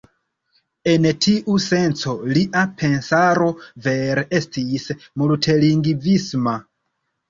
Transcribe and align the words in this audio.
En 0.93 1.05
tiu 1.25 1.57
senco, 1.65 2.15
lia 2.39 2.65
pensaro 2.81 3.53
vere 3.91 4.27
estis 4.43 4.91
multlingvisma. 5.01 6.61